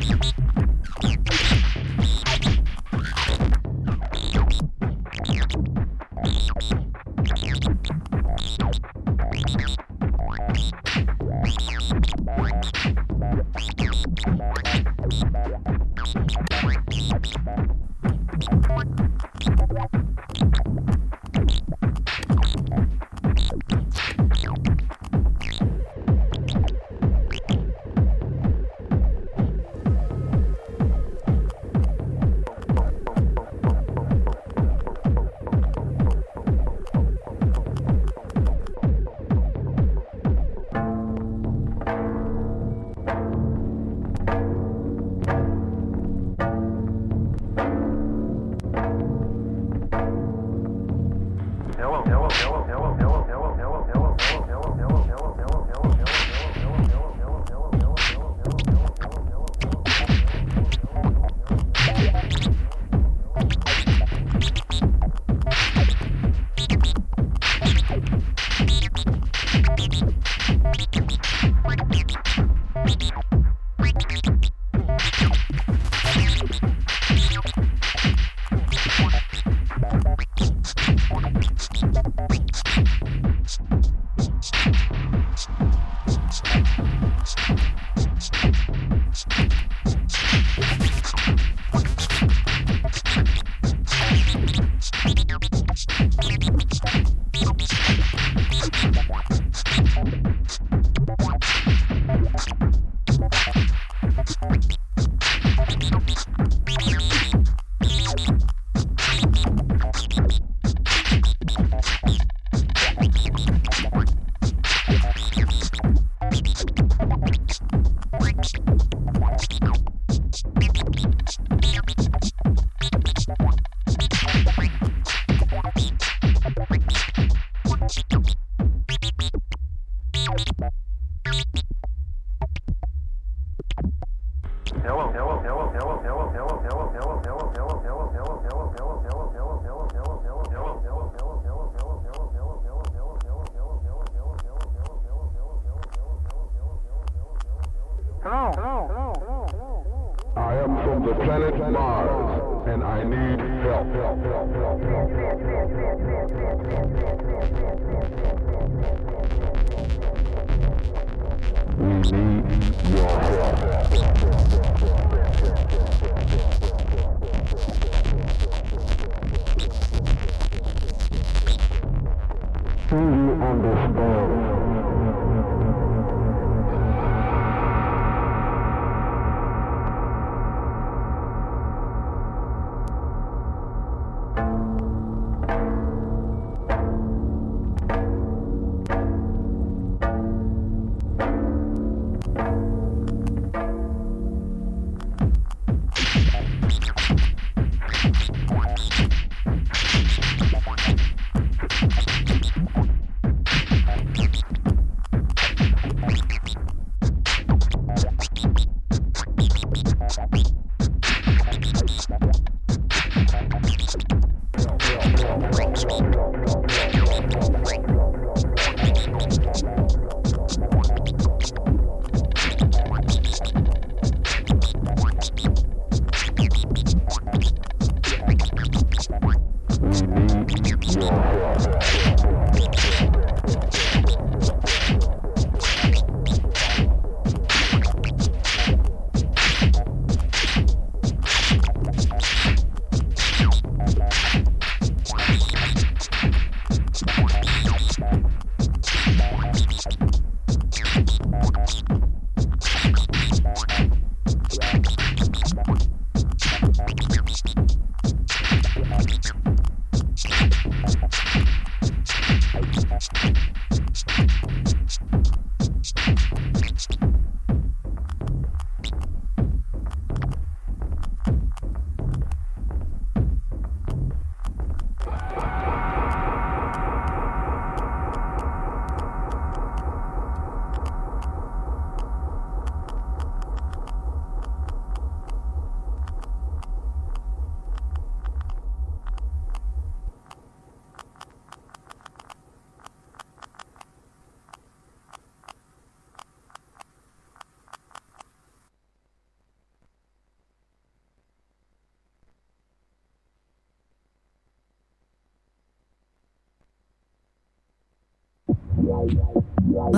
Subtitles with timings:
[0.00, 0.63] you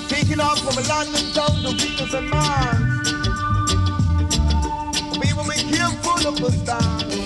[0.09, 2.79] Taking off from London town to Venus and Mars.
[5.21, 7.24] We will be careful of the stars.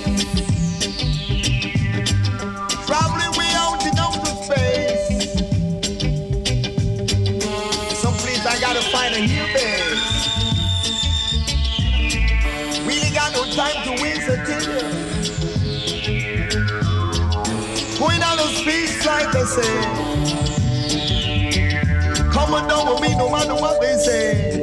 [22.88, 24.62] With me, no matter what they say.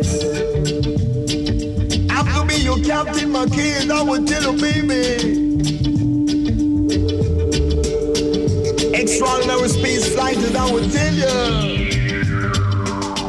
[2.09, 5.45] I'm to be your captain, my kids, I will tell you, baby.
[8.95, 11.91] Extraordinary space flight, I will tell you.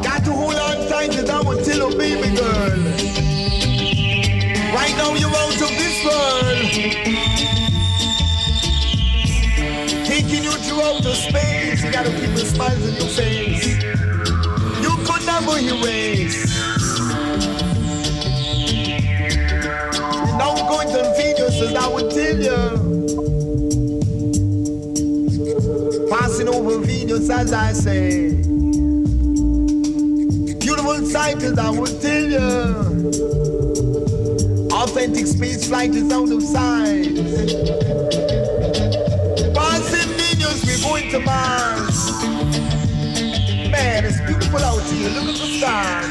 [0.02, 2.70] Got to hold on tight, I will tell you, baby girl.
[4.72, 6.96] Right now, you're out of this world.
[10.06, 13.75] Taking you through outer space, you gotta keep a smile on your face.
[15.46, 16.98] You could never erase.
[20.36, 21.14] Now going to
[21.60, 22.58] as I would tell you.
[26.10, 28.42] Passing over Venus, as I say.
[30.58, 31.06] Beautiful
[31.42, 33.10] as I would tell you.
[34.72, 37.75] Authentic space flight is out of sight.
[45.06, 45.22] Beautiful.
[45.22, 46.06] Look at the stars.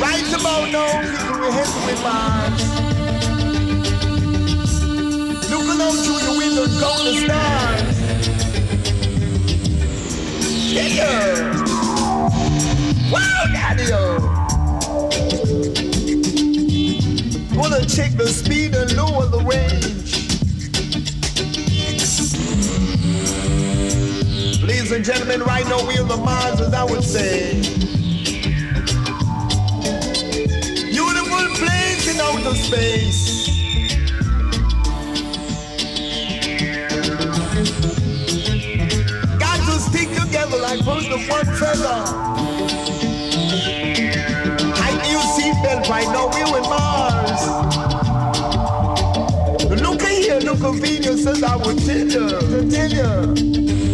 [0.00, 2.62] Right about now, people, we're heading with Mars.
[5.50, 7.98] Looking out through the window count the stars.
[10.72, 11.52] Yeah.
[13.10, 13.96] Wow, daddy-o.
[14.00, 15.08] Oh.
[17.54, 19.97] Gonna check the speed and lower the range.
[24.88, 27.60] Ladies and gentlemen, right now we're the Mars, as I would say.
[30.90, 33.48] Beautiful place in outer space.
[39.38, 42.04] Got to stick together like birds of one feather.
[44.72, 47.42] Tighten your seatbelt right now, we're in Mars.
[49.82, 53.87] Look at here, at Venus, as I would tell you, to tell you.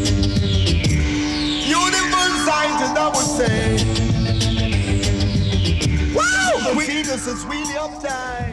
[7.15, 8.05] Venus is really uptight.
[8.05, 8.44] chères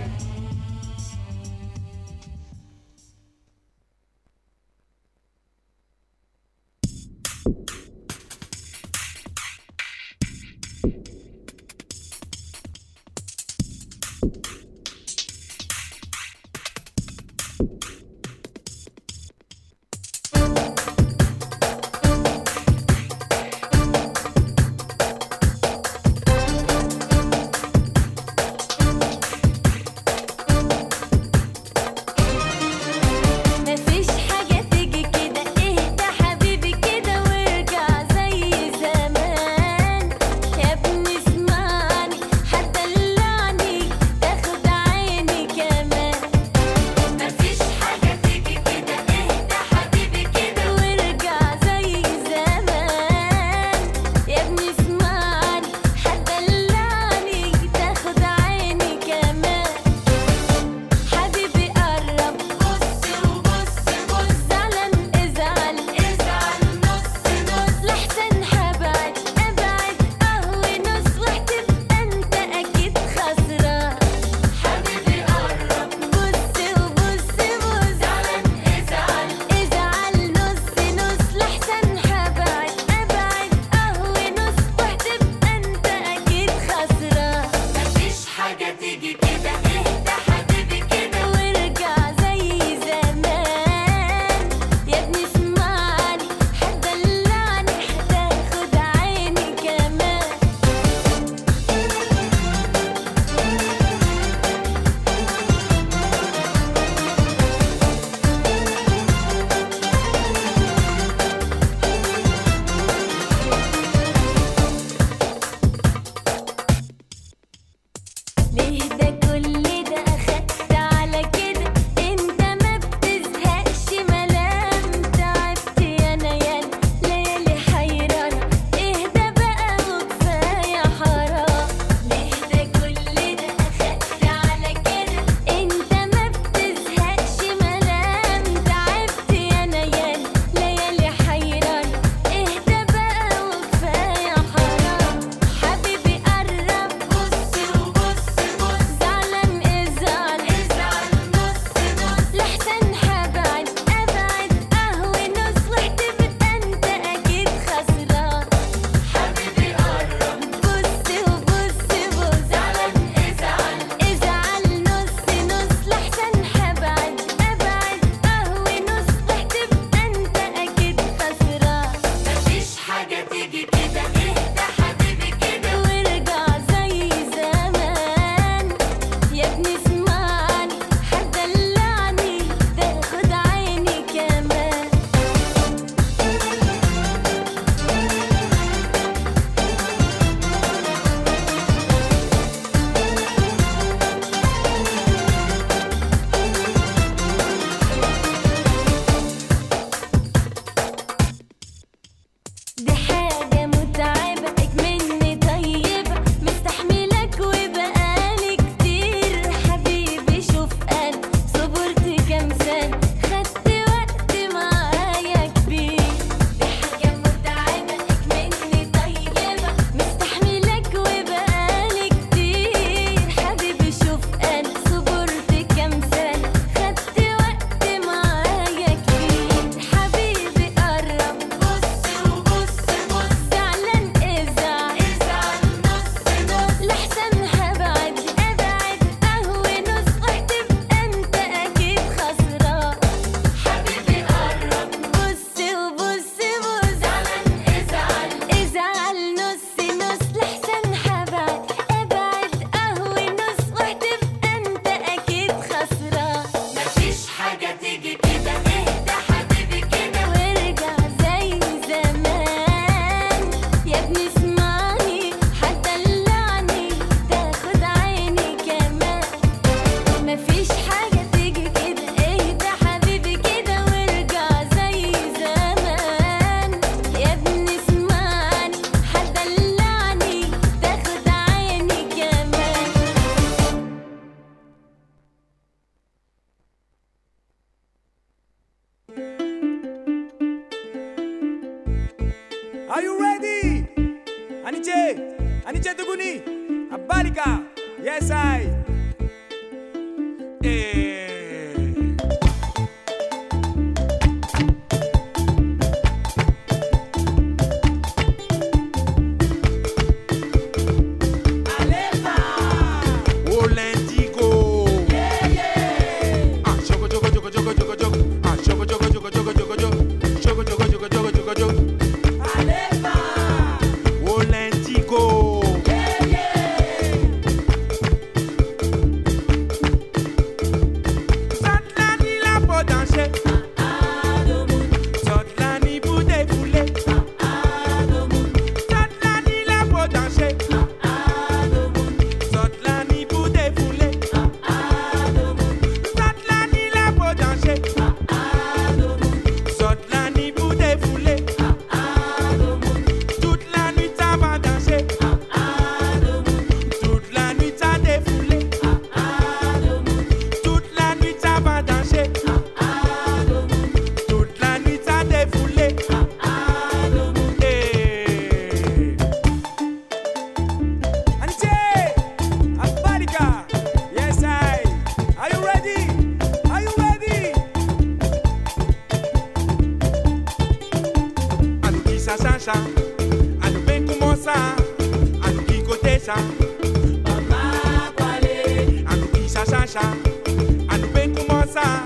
[391.71, 392.03] ça,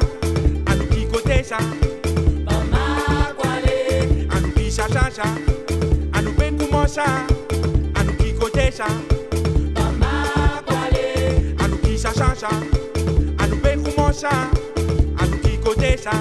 [0.68, 1.58] à nous qui côté ça.
[2.46, 5.24] Mama Kwale, à nous qui chacha ça,
[6.14, 7.04] à nous ben comment ça,
[7.96, 8.86] à nous qui côté ça.
[9.74, 12.50] Mama Kwale, à nous qui chacha ça,
[13.40, 16.12] à nous ben comment ça, à nous qui côté ça.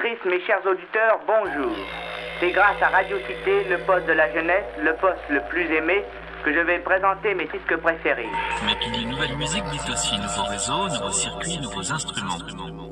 [0.00, 1.76] Auditrices, mes chers auditeurs, bonjour.
[2.40, 6.04] C'est grâce à Radio Cité, le poste de la jeunesse, le poste le plus aimé,
[6.44, 8.28] que je vais présenter mes disques préférés.
[8.64, 12.38] Mais qui dit nouvelle musique dit aussi nouveaux réseaux, nouveaux circuits, nouveaux instruments.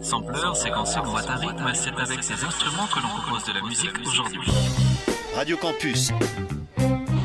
[0.03, 3.99] Sampleur, séquenceur, boîte à rythme, c'est avec ces instruments que l'on compose de la musique
[4.07, 4.53] aujourd'hui.
[5.35, 6.13] Radio Campus.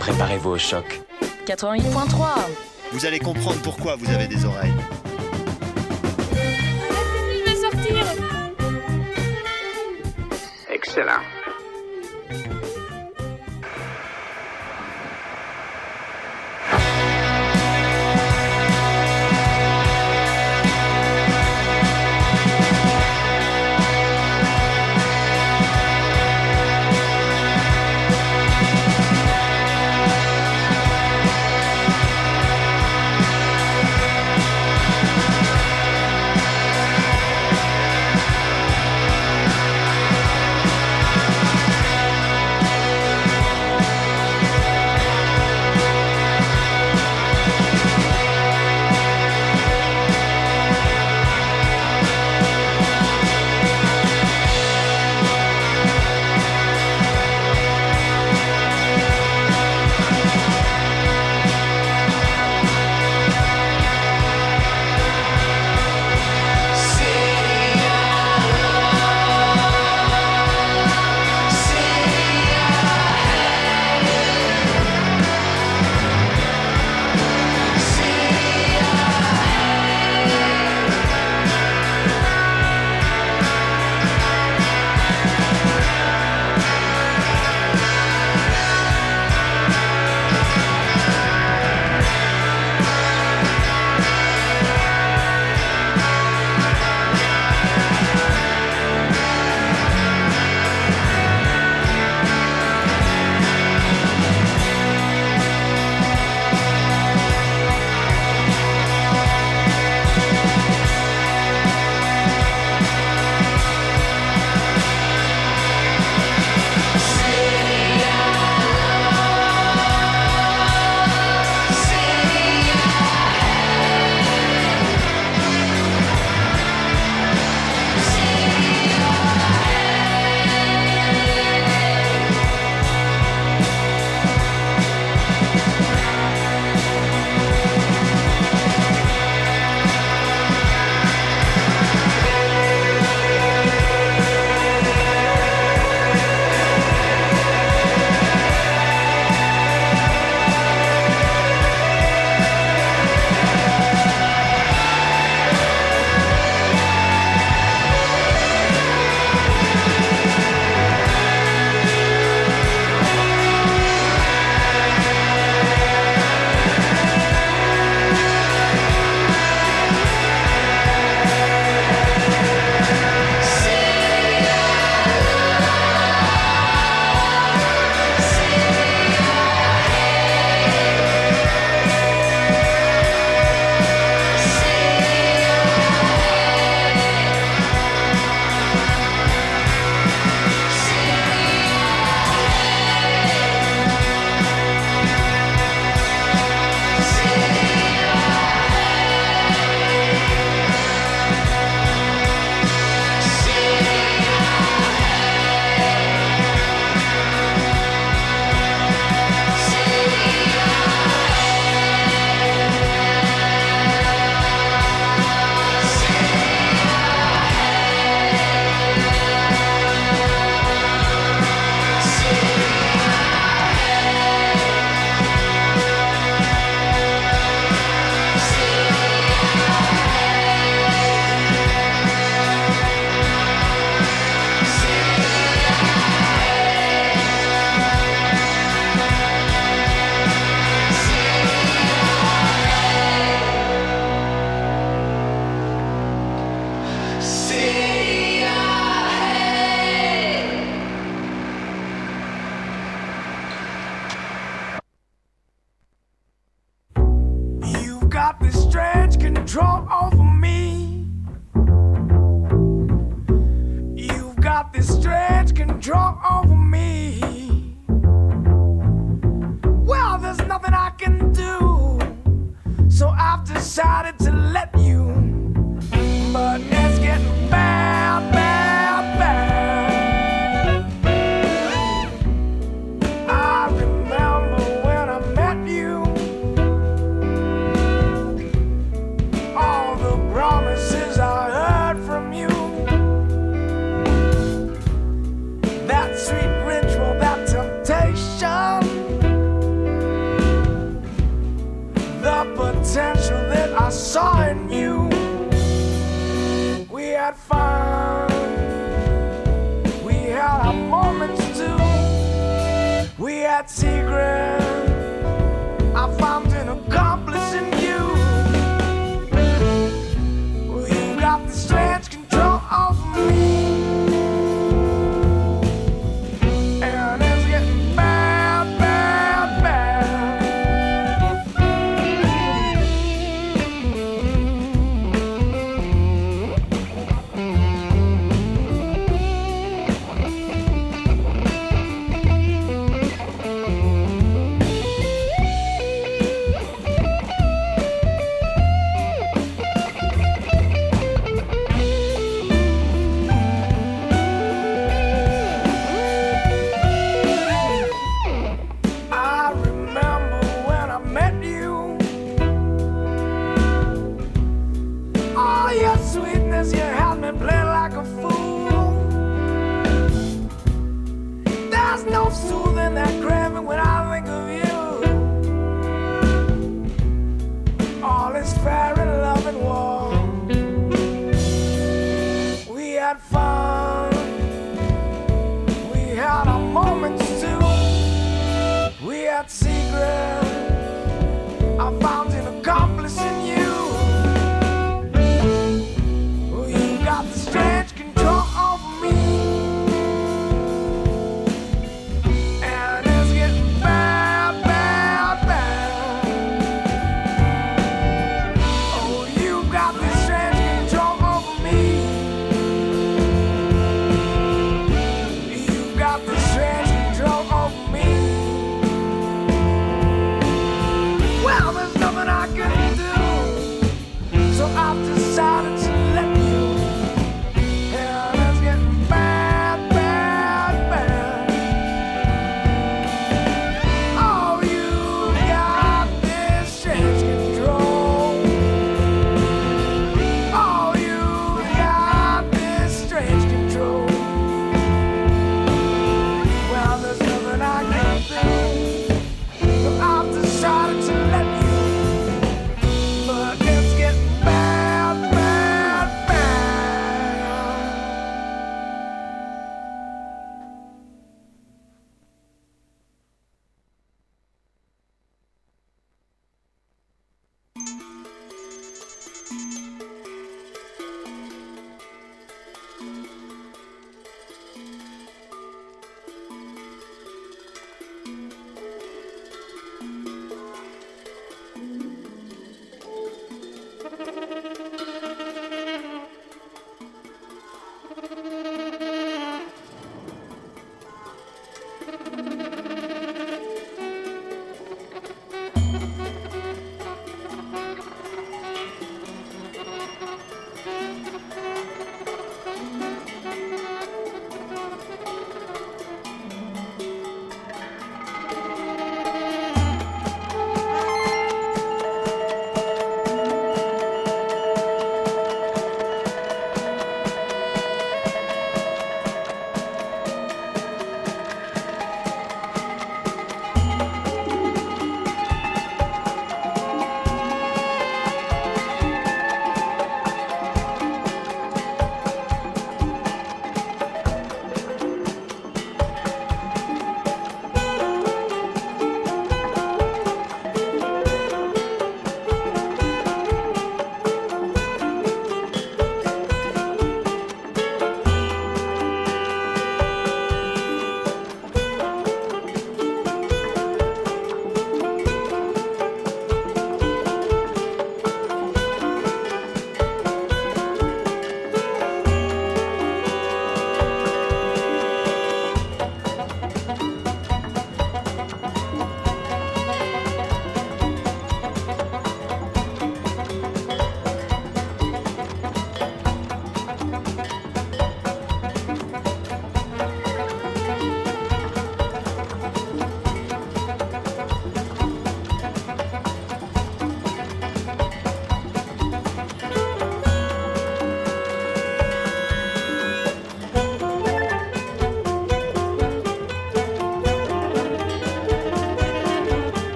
[0.00, 1.00] Préparez-vous au choc.
[1.46, 2.48] 88.3.
[2.92, 4.74] Vous allez comprendre pourquoi vous avez des oreilles.
[10.92, 11.41] será.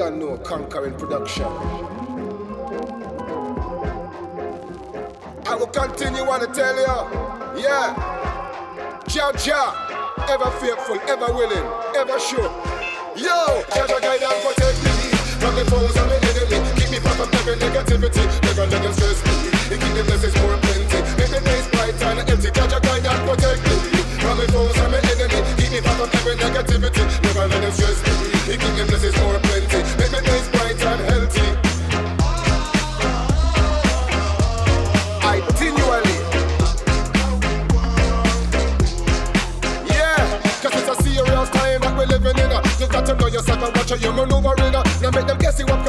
[0.00, 1.44] Don't know, conquering production.
[5.44, 7.92] I will continue on to tell you, yeah.
[9.08, 9.76] Jah Jah,
[10.26, 12.48] ever faithful, ever willing, ever sure.
[13.12, 14.90] Yo, Jah Jah guide and protect me
[15.36, 16.80] from the foes and the enemy.
[16.80, 18.24] Keep me from every negativity.
[18.40, 19.52] Never let them stress me.
[19.68, 20.96] He keep the blessings more plenty.
[21.20, 22.50] Make the days bright and empty.
[22.50, 23.89] Jah Jah guide and protect me
[24.30, 24.78] from the foes
[25.10, 25.40] enemy.
[25.58, 27.02] Keep me far from every negativity.
[27.22, 28.12] Never let stress me.
[28.46, 29.80] He the blessings plenty.
[29.98, 30.12] Make
[30.54, 31.48] bright and healthy.
[40.60, 42.52] Cause it's a serious time that we're living in.
[42.86, 44.74] got to know yourself and watch how you maneuvering.
[44.74, 44.84] uh.
[45.00, 45.82] Now make them guess you up,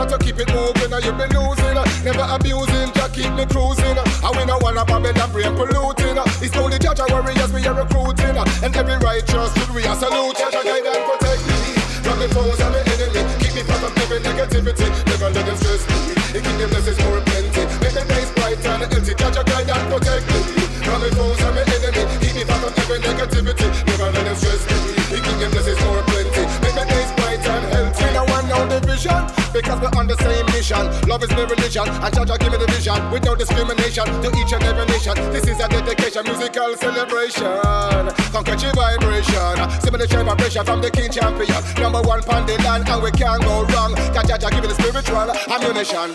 [0.00, 1.76] got to keep it moving, or you be losing.
[2.00, 3.96] Never abusing, just keep me cruising.
[4.00, 6.16] And we no wanna babble and brain polluting.
[6.40, 8.36] It's only judge our warriors we are recruiting.
[8.64, 10.40] And every righteous should we a salute.
[10.40, 11.58] Jah Jah guide and protect me
[12.00, 13.22] from the foes and the enemy.
[13.44, 14.88] Keep me from every negativity.
[15.04, 16.16] Never let them stress me.
[16.32, 17.62] He keep the blessings more plenty.
[17.84, 19.12] Make the days bright and healthy.
[19.12, 20.40] Jah Jah guide and protect me
[20.80, 22.02] from the foes and the enemy.
[22.24, 23.68] Keep me from every negativity.
[23.84, 24.76] Never let them stress me.
[25.12, 26.44] He keep the blessings more plenty.
[26.64, 28.08] Make the days bright and healthy.
[28.16, 30.82] No one know division because we're on the same mission.
[31.08, 34.52] Love is my religion, and Jah give me the vision with no discrimination to each
[34.52, 35.14] and every nation.
[35.32, 38.06] This is a dedication, musical celebration.
[38.30, 41.62] Conquer your vibration, similar vibration from the King Champion.
[41.80, 43.94] Number one the land, and we can't go wrong.
[44.14, 46.14] Jah give me the spiritual ammunition.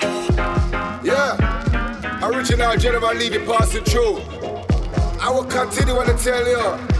[1.04, 1.36] Yeah,
[2.24, 4.22] original General Levy passing through.
[5.20, 6.96] I will continue to tell you.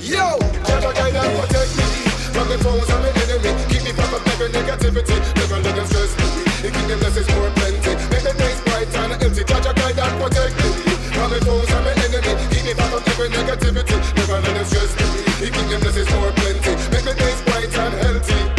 [0.00, 2.05] Yo, guide and protect me
[2.36, 3.52] from the foes and the enemy.
[3.72, 5.16] Keep me from every negativity.
[5.40, 6.26] Never let them stress me.
[6.60, 7.92] He keep the blessings more plenty.
[8.12, 9.42] Make the days bright and healthy.
[9.48, 10.68] Jah Jah guide and protect me
[11.16, 12.32] from the foes and the enemy.
[12.52, 13.96] Keep me from every negativity.
[14.20, 15.06] Never let them stress me.
[15.40, 16.72] He keep the blessings more plenty.
[16.92, 18.56] Make the days bright and healthy.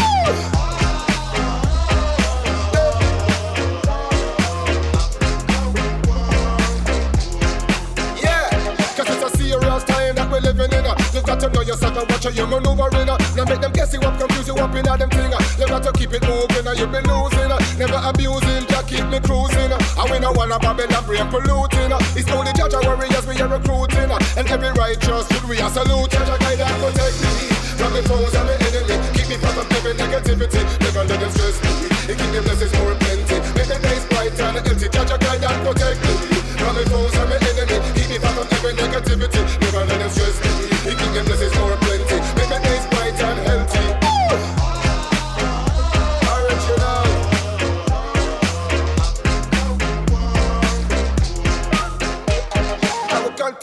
[10.28, 10.86] A living in.
[11.13, 13.07] You got to know yourself and watch how you maneuvering.
[13.47, 13.49] Uh.
[13.49, 15.33] Make them guess you up, confuse you up in all them thing.
[15.33, 15.39] uh.
[15.57, 17.51] You got to keep it moving or you be losing.
[17.51, 17.59] uh.
[17.79, 19.71] Never abusing, just keep me cruising.
[19.71, 19.99] uh.
[20.03, 21.91] And we no wanna babble and brain polluting.
[21.93, 21.99] uh.
[22.19, 24.11] It's only judge our warriors we are recruiting.
[24.11, 24.19] uh.
[24.37, 26.11] And every righteous should we a salute.
[26.11, 27.31] Jah Jah guide and protect me
[27.79, 28.95] from the foes and the enemy.
[29.15, 30.61] Keep me from every negativity.
[30.83, 31.71] Never let them stress me.
[32.07, 33.37] He keep the blessings more plenty.
[33.55, 34.87] Make the days bright and healthy.
[34.89, 36.13] Jah Jah guide and protect me
[36.59, 37.77] from the foes and the enemy.
[37.95, 39.41] Keep me from every negativity.
[39.61, 40.51] Never let them stress me.
[40.87, 42.17] He keep the blessings more plenty.
[42.39, 42.96] Make the days bright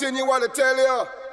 [0.04, 1.23] To tell you.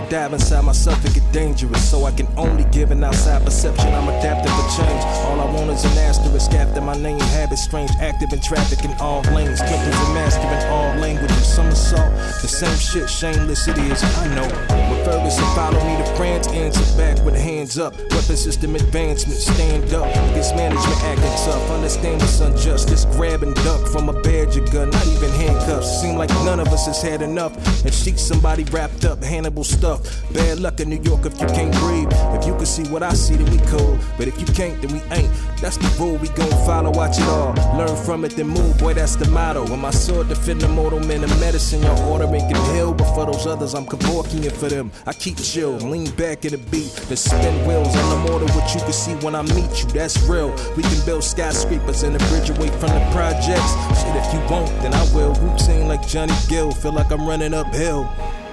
[0.00, 1.90] I dive inside myself, it get dangerous.
[1.90, 3.92] So I can only give an outside perception.
[3.92, 5.02] I'm adaptive for change.
[5.28, 7.20] All I want is an asterisk after my name.
[7.36, 9.60] Habit strange, active in traffic in all lanes.
[9.60, 11.44] Kimpers and mastering all languages.
[11.44, 14.02] Some assault, the same shit, shameless it is.
[14.02, 14.48] I know.
[14.88, 16.09] When Ferguson follow me to
[16.42, 17.94] France, answer back with hands up.
[17.96, 20.06] Weapon system advancement, stand up.
[20.30, 21.70] Against management acting tough.
[21.70, 22.88] Understand what's unjust.
[22.88, 26.00] This grab and duck from a badger gun, not even handcuffs.
[26.00, 27.54] Seem like none of us has had enough.
[27.84, 30.00] And sheet somebody wrapped up, Hannibal stuff.
[30.32, 32.08] Bad luck in New York if you can't breathe.
[32.38, 33.98] If you can see what I see, then we cool.
[34.16, 35.30] But if you can't, then we ain't.
[35.60, 36.90] That's the rule we gon' follow.
[36.90, 37.54] Watch it all.
[37.76, 38.78] Learn from it, then move.
[38.78, 39.68] Boy, that's the motto.
[39.68, 42.94] When my sword defend the mortal man of medicine, y'all order making heal.
[42.94, 44.90] But for those others, I'm cavorking it for them.
[45.06, 48.46] I keep chill, lean back in the beat, then spin wheels on the mortar.
[48.54, 50.50] What you can see when I meet you, that's real.
[50.76, 53.72] We can build skyscrapers and a bridge away from the projects.
[53.98, 55.34] Shit, if you won't, then I will.
[55.34, 58.08] Routine like Johnny Gill, feel like I'm running uphill.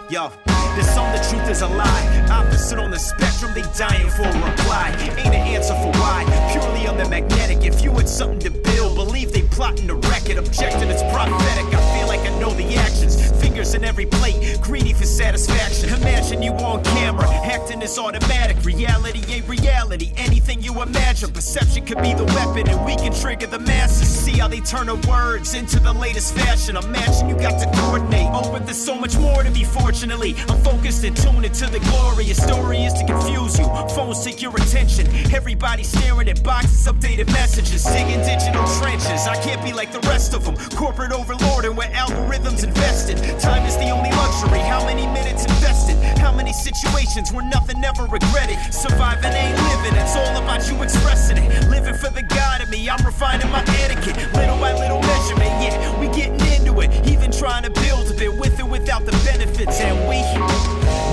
[0.10, 0.32] Yo,
[0.76, 2.28] this song, the truth is a lie.
[2.32, 4.96] Opposite on the spectrum, they dying for a reply.
[5.00, 6.26] Ain't an answer for why.
[6.52, 7.64] Purely on the magnetic.
[7.64, 10.38] If you had something to build, believe they plotting to wreck it.
[10.38, 11.66] Objecting, it's prophetic.
[11.74, 13.37] I feel like I know the actions.
[13.74, 15.90] In every plate, greedy for satisfaction.
[15.90, 18.64] Imagine you on camera, acting is automatic.
[18.64, 20.12] Reality ain't reality.
[20.16, 24.08] Anything you imagine, perception could be the weapon, and we can trigger the masses.
[24.08, 26.78] See how they turn our words into the latest fashion.
[26.78, 28.30] Imagine you got to coordinate.
[28.32, 30.36] Oh, but there's so much more to me, fortunately.
[30.48, 32.26] I'm focused and tuned into the glory.
[32.26, 33.66] Your story is to confuse you.
[33.94, 35.08] Phones take your attention.
[35.34, 39.28] Everybody staring at boxes, updated messages, digging digital trenches.
[39.28, 40.56] I can't be like the rest of them.
[40.78, 43.18] Corporate overlord and where algorithms invested.
[43.40, 44.60] Time Time is the only luxury.
[44.60, 45.98] How many minutes invested?
[46.20, 48.60] How many situations where nothing ever regretted?
[48.72, 51.68] Surviving ain't living, it's all about you expressing it.
[51.68, 54.16] Living for the God of me, I'm refining my etiquette.
[54.36, 56.92] Little by little measurement, yeah, we getting into it.
[57.08, 59.82] Even trying to build a bit with or without the benefits.
[59.82, 60.22] And we,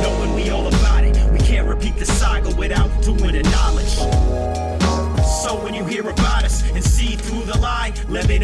[0.02, 3.94] knowing we all about it, we can't repeat the saga without doing the knowledge.
[5.24, 8.42] So when you hear about us and see through the lie, let me know.